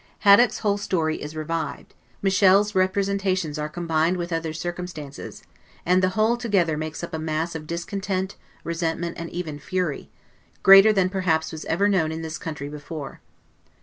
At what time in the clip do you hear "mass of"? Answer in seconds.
7.19-7.67